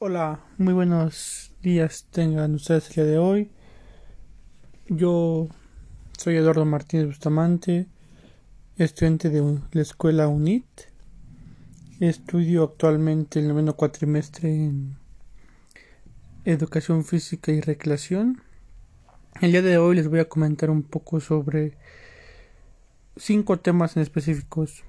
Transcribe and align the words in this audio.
Hola, 0.00 0.44
muy 0.58 0.74
buenos 0.74 1.50
días 1.60 2.06
tengan 2.12 2.54
ustedes 2.54 2.88
el 2.90 2.94
día 2.94 3.04
de 3.04 3.18
hoy. 3.18 3.50
Yo 4.86 5.48
soy 6.16 6.36
Eduardo 6.36 6.64
Martínez 6.64 7.08
Bustamante, 7.08 7.88
estudiante 8.76 9.28
de 9.28 9.58
la 9.72 9.82
escuela 9.82 10.28
UNIT. 10.28 10.64
Estudio 11.98 12.62
actualmente 12.62 13.40
el 13.40 13.48
noveno 13.48 13.74
cuatrimestre 13.74 14.48
en 14.54 14.96
Educación 16.44 17.04
Física 17.04 17.50
y 17.50 17.60
Recreación. 17.60 18.40
El 19.40 19.50
día 19.50 19.62
de 19.62 19.78
hoy 19.78 19.96
les 19.96 20.06
voy 20.06 20.20
a 20.20 20.28
comentar 20.28 20.70
un 20.70 20.84
poco 20.84 21.18
sobre 21.18 21.76
cinco 23.16 23.58
temas 23.58 23.96
en 23.96 24.04
específicos 24.04 24.84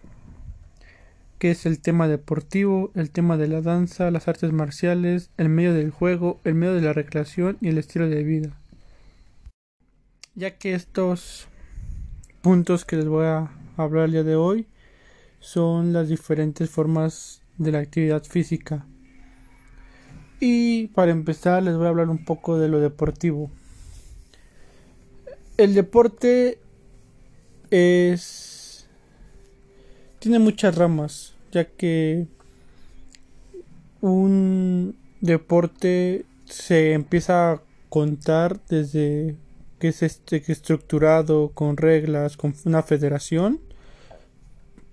que 1.39 1.51
es 1.51 1.65
el 1.65 1.79
tema 1.79 2.09
deportivo, 2.09 2.91
el 2.95 3.11
tema 3.11 3.37
de 3.37 3.47
la 3.47 3.61
danza, 3.61 4.11
las 4.11 4.27
artes 4.27 4.51
marciales, 4.51 5.31
el 5.37 5.47
medio 5.47 5.73
del 5.73 5.89
juego, 5.89 6.39
el 6.43 6.53
medio 6.53 6.73
de 6.73 6.81
la 6.81 6.91
recreación 6.91 7.57
y 7.61 7.69
el 7.69 7.77
estilo 7.77 8.09
de 8.09 8.23
vida. 8.23 8.59
Ya 10.35 10.57
que 10.57 10.73
estos 10.73 11.47
puntos 12.41 12.83
que 12.83 12.97
les 12.97 13.07
voy 13.07 13.25
a 13.25 13.49
hablar 13.77 14.05
el 14.05 14.11
día 14.11 14.23
de 14.23 14.35
hoy 14.35 14.67
son 15.39 15.93
las 15.93 16.09
diferentes 16.09 16.69
formas 16.69 17.41
de 17.57 17.71
la 17.71 17.79
actividad 17.79 18.23
física. 18.25 18.85
Y 20.41 20.87
para 20.87 21.11
empezar 21.11 21.63
les 21.63 21.75
voy 21.77 21.85
a 21.85 21.89
hablar 21.89 22.09
un 22.09 22.25
poco 22.25 22.59
de 22.59 22.67
lo 22.67 22.81
deportivo. 22.81 23.49
El 25.57 25.73
deporte 25.73 26.59
es 27.71 28.48
tiene 30.19 30.39
muchas 30.39 30.75
ramas, 30.75 31.33
ya 31.51 31.65
que 31.65 32.27
un 34.01 34.95
deporte 35.21 36.25
se 36.45 36.93
empieza 36.93 37.51
a 37.51 37.61
contar 37.89 38.61
desde 38.67 39.35
que 39.79 39.89
es 39.89 40.03
este, 40.03 40.43
estructurado 40.51 41.51
con 41.53 41.77
reglas, 41.77 42.37
con 42.37 42.53
una 42.65 42.83
federación, 42.83 43.61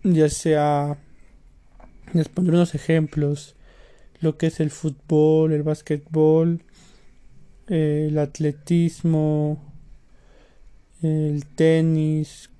ya 0.05 0.29
sea, 0.29 0.97
les 2.13 2.29
pondré 2.29 2.55
unos 2.55 2.75
ejemplos, 2.75 3.57
lo 4.21 4.39
que 4.39 4.47
es 4.47 4.61
el 4.61 4.71
fútbol, 4.71 5.53
el 5.53 5.65
básquetbol, 5.65 6.63
el 7.67 8.17
atletismo, 8.19 9.61
el 11.03 11.45
tenis, 11.47 12.51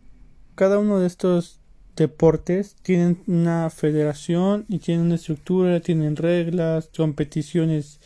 cada 0.57 0.79
uno 0.79 0.99
de 0.99 1.07
estos 1.07 1.61
deportes 1.97 2.77
tienen 2.83 3.23
una 3.27 3.71
federación 3.71 4.65
y 4.69 4.79
tienen 4.79 5.07
una 5.07 5.15
estructura, 5.17 5.81
tienen 5.81 6.17
reglas, 6.17 6.91
competiciones 6.95 7.99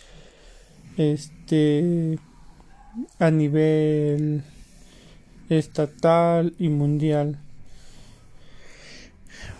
este 0.97 2.19
a 3.19 3.31
nivel 3.31 4.43
estatal 5.49 6.55
y 6.59 6.69
mundial. 6.69 7.39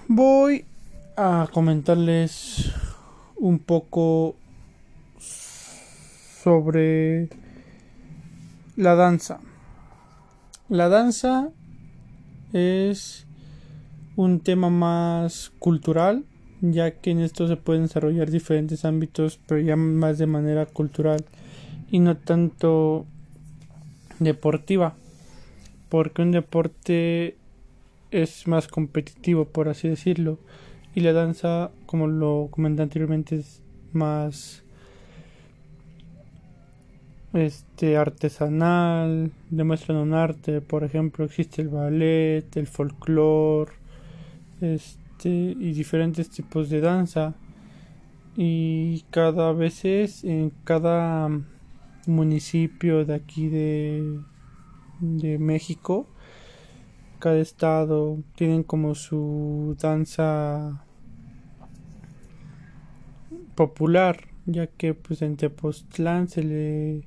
Voy 0.09 0.65
a 1.17 1.49
comentarles 1.53 2.73
un 3.37 3.59
poco 3.59 4.37
sobre 5.19 7.29
la 8.77 8.95
danza. 8.95 9.41
La 10.69 10.89
danza 10.89 11.51
es 12.53 13.27
un 14.17 14.41
tema 14.41 14.71
más 14.71 15.53
cultural, 15.59 16.25
ya 16.61 16.91
que 16.91 17.11
en 17.11 17.21
esto 17.21 17.49
se 17.49 17.57
pueden 17.57 17.83
desarrollar 17.83 18.31
diferentes 18.31 18.85
ámbitos, 18.85 19.41
pero 19.47 19.61
ya 19.61 19.77
más 19.77 20.19
de 20.19 20.27
manera 20.27 20.67
cultural 20.67 21.25
y 21.91 22.01
no 22.01 22.17
tanto 22.17 23.07
deportiva, 24.19 24.95
porque 25.89 26.23
un 26.23 26.33
deporte 26.33 27.37
es 28.11 28.47
más 28.47 28.69
competitivo, 28.69 29.47
por 29.47 29.69
así 29.69 29.89
decirlo, 29.89 30.39
y 30.95 31.01
la 31.01 31.13
danza, 31.13 31.71
como 31.87 32.07
lo 32.07 32.49
comenté 32.51 32.83
anteriormente, 32.83 33.37
es 33.37 33.63
más 33.93 34.63
este 37.33 37.97
artesanal, 37.97 39.31
demuestran 39.51 39.99
un 39.99 40.15
arte, 40.15 40.61
por 40.61 40.83
ejemplo, 40.83 41.25
existe 41.25 41.63
el 41.63 41.69
ballet, 41.69 42.45
el 42.57 42.67
folclore, 42.67 43.73
este 44.61 45.29
y 45.29 45.73
diferentes 45.73 46.31
tipos 46.31 46.69
de 46.71 46.81
danza. 46.81 47.35
Y 48.37 49.03
cada 49.11 49.53
vez 49.53 49.85
es 49.85 50.25
en 50.25 50.53
cada 50.65 51.29
municipio 52.07 53.05
de 53.05 53.15
aquí 53.15 53.49
de, 53.49 54.21
de 55.01 55.39
México 55.39 56.07
cada 57.21 57.39
estado 57.39 58.19
tienen 58.35 58.63
como 58.65 58.95
su 58.95 59.77
danza 59.79 60.85
popular 63.55 64.27
ya 64.47 64.67
que 64.67 64.95
pues 64.95 65.21
en 65.21 65.37
Tepoztlán 65.37 66.29
se 66.29 66.43
le 66.43 67.03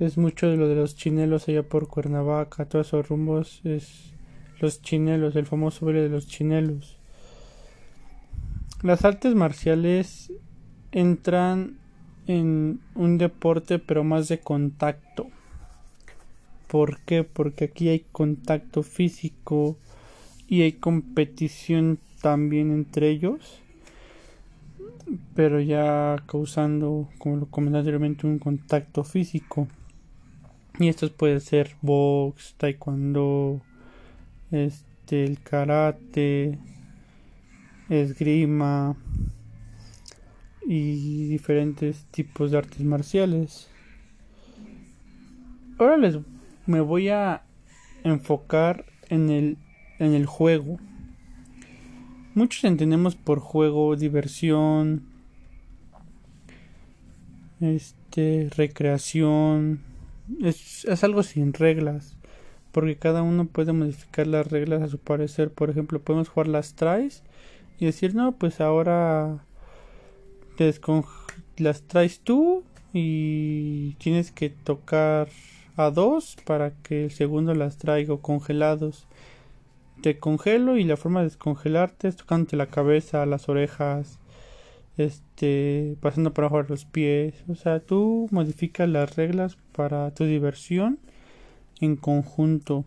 es 0.00 0.16
mucho 0.16 0.48
de 0.48 0.56
lo 0.56 0.68
de 0.68 0.74
los 0.74 0.96
chinelos 0.96 1.48
allá 1.48 1.62
por 1.62 1.86
Cuernavaca 1.86 2.64
todos 2.66 2.88
esos 2.88 3.08
rumbos 3.08 3.60
es 3.64 4.13
los 4.60 4.82
chinelos, 4.82 5.36
el 5.36 5.46
famoso 5.46 5.86
baile 5.86 6.02
de 6.02 6.08
los 6.08 6.26
chinelos. 6.26 6.98
Las 8.82 9.04
artes 9.04 9.34
marciales 9.34 10.32
entran 10.92 11.78
en 12.26 12.80
un 12.94 13.18
deporte 13.18 13.78
pero 13.78 14.04
más 14.04 14.28
de 14.28 14.40
contacto. 14.40 15.28
¿Por 16.68 17.00
qué? 17.00 17.24
Porque 17.24 17.64
aquí 17.66 17.88
hay 17.88 18.04
contacto 18.12 18.82
físico 18.82 19.76
y 20.48 20.62
hay 20.62 20.72
competición 20.72 21.98
también 22.20 22.72
entre 22.72 23.10
ellos, 23.10 23.60
pero 25.34 25.60
ya 25.60 26.22
causando, 26.26 27.08
como 27.18 27.36
lo 27.36 27.46
comenté 27.46 27.78
anteriormente, 27.78 28.26
un 28.26 28.38
contacto 28.38 29.04
físico. 29.04 29.68
Y 30.78 30.88
estos 30.88 31.10
puede 31.10 31.40
ser 31.40 31.76
box, 31.82 32.54
taekwondo, 32.56 33.60
este 34.54 35.24
el 35.24 35.40
karate 35.40 36.58
esgrima 37.88 38.96
y 40.66 41.28
diferentes 41.28 42.04
tipos 42.06 42.50
de 42.50 42.58
artes 42.58 42.80
marciales. 42.80 43.68
Ahora 45.78 45.96
les 45.96 46.18
me 46.66 46.80
voy 46.80 47.08
a 47.08 47.42
enfocar 48.04 48.84
en 49.08 49.28
el 49.28 49.58
en 49.98 50.14
el 50.14 50.26
juego. 50.26 50.78
Muchos 52.34 52.64
entendemos 52.64 53.16
por 53.16 53.40
juego 53.40 53.96
diversión 53.96 55.02
este 57.60 58.50
recreación. 58.56 59.80
Es, 60.40 60.84
es 60.84 61.04
algo 61.04 61.22
sin 61.22 61.52
reglas 61.52 62.16
porque 62.74 62.96
cada 62.96 63.22
uno 63.22 63.46
puede 63.46 63.72
modificar 63.72 64.26
las 64.26 64.48
reglas 64.50 64.82
a 64.82 64.88
su 64.88 64.98
parecer. 64.98 65.52
Por 65.52 65.70
ejemplo, 65.70 66.00
podemos 66.00 66.28
jugar 66.28 66.48
las 66.48 66.74
tries 66.74 67.22
y 67.78 67.86
decir, 67.86 68.16
no, 68.16 68.32
pues 68.32 68.60
ahora 68.60 69.46
las 71.56 71.82
traes 71.82 72.18
tú 72.18 72.64
y 72.92 73.94
tienes 73.94 74.32
que 74.32 74.50
tocar 74.50 75.28
a 75.76 75.90
dos 75.90 76.36
para 76.44 76.72
que 76.82 77.04
el 77.04 77.10
segundo 77.12 77.54
las 77.54 77.78
traiga 77.78 78.16
congelados. 78.18 79.06
Te 80.02 80.18
congelo 80.18 80.76
y 80.76 80.82
la 80.82 80.96
forma 80.96 81.20
de 81.20 81.26
descongelarte 81.26 82.08
es 82.08 82.16
tocándote 82.16 82.56
la 82.56 82.66
cabeza, 82.66 83.24
las 83.24 83.48
orejas, 83.48 84.18
este, 84.96 85.96
pasando 86.00 86.34
por 86.34 86.42
abajo 86.42 86.66
los 86.68 86.86
pies. 86.86 87.34
O 87.48 87.54
sea, 87.54 87.78
tú 87.78 88.26
modificas 88.32 88.88
las 88.88 89.14
reglas 89.14 89.58
para 89.76 90.12
tu 90.12 90.24
diversión 90.24 90.98
en 91.80 91.96
conjunto. 91.96 92.84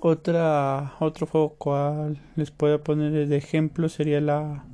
Otra, 0.00 0.94
otro 1.00 1.26
juego 1.26 1.54
cual 1.54 2.18
les 2.36 2.50
puedo 2.50 2.82
poner 2.82 3.26
de 3.26 3.36
ejemplo 3.36 3.88
sería 3.88 4.20
la 4.20 4.64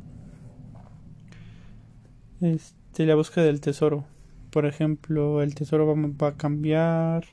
este, 2.40 3.06
la 3.06 3.14
búsqueda 3.14 3.44
del 3.44 3.60
tesoro. 3.60 4.04
Por 4.50 4.66
ejemplo, 4.66 5.42
el 5.42 5.54
tesoro 5.54 5.86
va, 5.86 6.28
a 6.28 6.36
cambiar. 6.36 7.24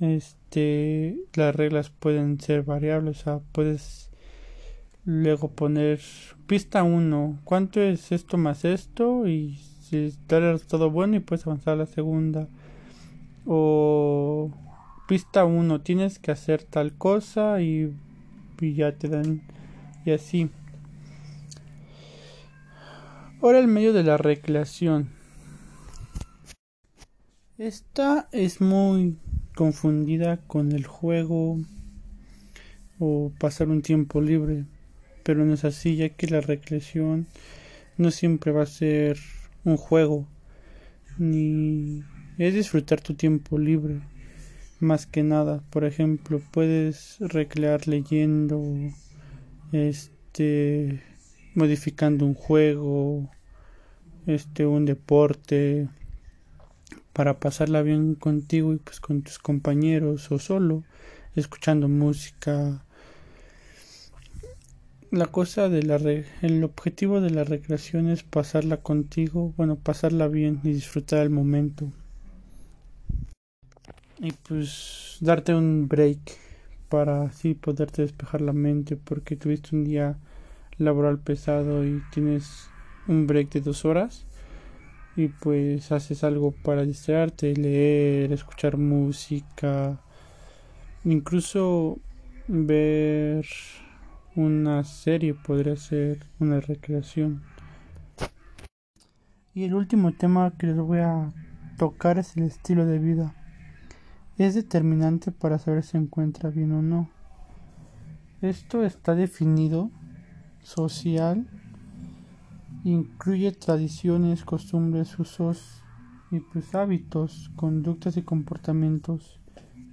Este, 0.00 1.18
las 1.34 1.56
reglas 1.56 1.90
pueden 1.90 2.40
ser 2.40 2.62
variables, 2.62 3.20
o 3.20 3.24
sea, 3.24 3.40
puedes 3.52 4.10
luego 5.04 5.50
poner 5.50 6.00
pista 6.46 6.82
1, 6.84 7.40
¿cuánto 7.44 7.80
es 7.80 8.12
esto 8.12 8.36
más 8.36 8.64
esto? 8.64 9.26
Y 9.26 9.56
si 9.56 10.14
da 10.28 10.36
el 10.38 10.52
resultado 10.52 10.90
bueno 10.90 11.16
y 11.16 11.20
puedes 11.20 11.46
avanzar 11.46 11.74
a 11.74 11.78
la 11.78 11.86
segunda 11.86 12.48
o 13.50 14.50
pista 15.08 15.46
1 15.46 15.80
tienes 15.80 16.18
que 16.18 16.30
hacer 16.30 16.62
tal 16.64 16.92
cosa 16.92 17.62
y, 17.62 17.94
ya 18.60 18.92
te 18.92 19.08
dan 19.08 19.42
y 20.04 20.10
así 20.10 20.50
Ahora 23.40 23.60
el 23.60 23.68
medio 23.68 23.92
de 23.92 24.02
la 24.02 24.16
recreación. 24.16 25.10
Esta 27.56 28.28
es 28.32 28.60
muy 28.60 29.16
confundida 29.54 30.38
con 30.48 30.72
el 30.72 30.84
juego 30.86 31.58
o 32.98 33.32
pasar 33.38 33.68
un 33.68 33.80
tiempo 33.80 34.20
libre, 34.20 34.64
pero 35.22 35.44
no 35.44 35.54
es 35.54 35.64
así 35.64 35.94
ya 35.94 36.08
que 36.08 36.26
la 36.26 36.40
recreación 36.40 37.28
no 37.96 38.10
siempre 38.10 38.50
va 38.50 38.64
a 38.64 38.66
ser 38.66 39.18
un 39.64 39.76
juego 39.76 40.26
ni 41.16 42.02
es 42.38 42.54
disfrutar 42.54 43.00
tu 43.00 43.14
tiempo 43.14 43.58
libre 43.58 44.00
más 44.80 45.06
que 45.06 45.22
nada 45.22 45.62
por 45.70 45.84
ejemplo 45.84 46.40
puedes 46.52 47.16
recrear 47.20 47.86
leyendo 47.86 48.62
este 49.72 51.02
modificando 51.58 52.24
un 52.24 52.34
juego, 52.34 53.28
este 54.26 54.64
un 54.64 54.84
deporte 54.84 55.88
para 57.12 57.40
pasarla 57.40 57.82
bien 57.82 58.14
contigo 58.14 58.72
y 58.72 58.76
pues 58.76 59.00
con 59.00 59.22
tus 59.22 59.38
compañeros 59.40 60.30
o 60.30 60.38
solo 60.38 60.84
escuchando 61.34 61.88
música. 61.88 62.84
La 65.10 65.26
cosa 65.26 65.68
de 65.68 65.82
la 65.82 65.96
el 65.96 66.62
objetivo 66.62 67.20
de 67.20 67.30
la 67.30 67.42
recreación 67.42 68.08
es 68.08 68.22
pasarla 68.22 68.76
contigo, 68.76 69.52
bueno, 69.56 69.76
pasarla 69.76 70.28
bien 70.28 70.60
y 70.62 70.72
disfrutar 70.72 71.22
el 71.22 71.30
momento. 71.30 71.90
Y 74.20 74.32
pues 74.32 75.18
darte 75.20 75.54
un 75.54 75.88
break 75.88 76.18
para 76.88 77.22
así 77.22 77.54
poderte 77.54 78.02
despejar 78.02 78.40
la 78.40 78.52
mente 78.52 78.96
porque 78.96 79.36
tuviste 79.36 79.76
un 79.76 79.84
día 79.84 80.18
laboral 80.78 81.18
pesado 81.18 81.84
y 81.84 82.02
tienes 82.12 82.68
un 83.06 83.26
break 83.26 83.50
de 83.50 83.60
dos 83.60 83.84
horas 83.84 84.26
y 85.18 85.28
pues 85.28 85.90
haces 85.90 86.22
algo 86.22 86.52
para 86.52 86.82
distraerte, 86.82 87.54
leer, 87.54 88.32
escuchar 88.32 88.76
música, 88.76 89.98
incluso 91.04 91.98
ver 92.46 93.44
una 94.36 94.84
serie 94.84 95.34
podría 95.34 95.76
ser 95.76 96.24
una 96.38 96.60
recreación. 96.60 97.42
Y 99.54 99.64
el 99.64 99.74
último 99.74 100.12
tema 100.12 100.52
que 100.56 100.68
les 100.68 100.76
voy 100.76 101.00
a 101.00 101.32
tocar 101.78 102.18
es 102.18 102.36
el 102.36 102.44
estilo 102.44 102.86
de 102.86 103.00
vida. 103.00 103.34
Es 104.38 104.54
determinante 104.54 105.32
para 105.32 105.58
saber 105.58 105.82
si 105.82 105.90
se 105.90 105.98
encuentra 105.98 106.50
bien 106.50 106.72
o 106.72 106.80
no. 106.80 107.10
Esto 108.40 108.84
está 108.84 109.14
definido 109.14 109.90
social 110.62 111.46
incluye 112.84 113.52
tradiciones, 113.52 114.44
costumbres, 114.44 115.18
usos 115.18 115.82
y 116.30 116.40
pues 116.40 116.74
hábitos, 116.74 117.50
conductas 117.56 118.16
y 118.16 118.22
comportamientos 118.22 119.40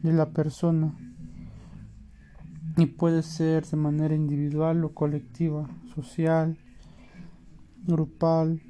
de 0.01 0.13
la 0.13 0.29
persona 0.29 0.93
y 2.77 2.85
puede 2.87 3.23
ser 3.23 3.65
de 3.65 3.77
manera 3.77 4.15
individual 4.15 4.83
o 4.83 4.93
colectiva, 4.93 5.67
social, 5.93 6.57
grupal. 7.85 8.61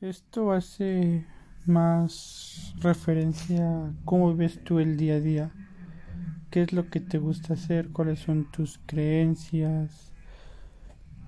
Esto 0.00 0.52
hace 0.52 1.26
más 1.68 2.74
referencia 2.80 3.68
a 3.68 3.92
cómo 4.04 4.34
ves 4.34 4.62
tú 4.64 4.78
el 4.80 4.96
día 4.96 5.14
a 5.14 5.20
día. 5.20 5.50
Qué 6.50 6.62
es 6.62 6.72
lo 6.72 6.88
que 6.88 7.00
te 7.00 7.18
gusta 7.18 7.54
hacer, 7.54 7.90
cuáles 7.90 8.20
son 8.20 8.50
tus 8.50 8.80
creencias, 8.86 10.12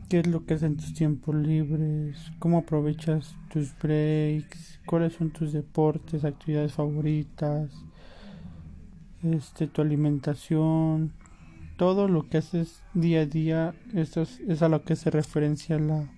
qué 0.08 0.20
es 0.20 0.26
lo 0.26 0.44
que 0.44 0.54
haces 0.54 0.70
en 0.70 0.76
tus 0.76 0.94
tiempos 0.94 1.34
libres, 1.34 2.32
cómo 2.38 2.58
aprovechas 2.58 3.36
tus 3.50 3.76
breaks, 3.78 4.80
cuáles 4.86 5.12
son 5.12 5.30
tus 5.30 5.52
deportes, 5.52 6.24
actividades 6.24 6.72
favoritas, 6.72 7.70
este 9.22 9.66
tu 9.66 9.82
alimentación, 9.82 11.12
todo 11.76 12.08
lo 12.08 12.28
que 12.28 12.38
haces 12.38 12.82
día 12.94 13.20
a 13.20 13.26
día, 13.26 13.74
esto 13.94 14.22
es, 14.22 14.62
a 14.62 14.68
lo 14.68 14.82
que 14.82 14.96
se 14.96 15.10
referencia 15.10 15.78
la 15.78 16.08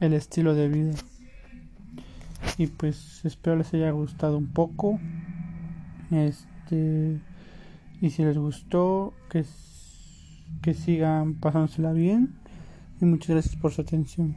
el 0.00 0.14
estilo 0.14 0.54
de 0.54 0.68
vida. 0.68 0.94
Y 2.58 2.66
pues 2.66 3.24
espero 3.24 3.56
les 3.56 3.72
haya 3.74 3.90
gustado 3.90 4.38
un 4.38 4.48
poco. 4.48 4.98
Este 6.10 7.20
y 8.02 8.10
si 8.10 8.24
les 8.24 8.36
gustó, 8.36 9.14
que, 9.30 9.44
que 10.60 10.74
sigan 10.74 11.34
pasándosela 11.34 11.92
bien. 11.92 12.34
Y 13.00 13.04
muchas 13.04 13.28
gracias 13.28 13.56
por 13.56 13.72
su 13.72 13.82
atención. 13.82 14.36